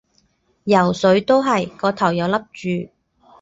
[0.63, 2.91] 游水都係，個頭又笠住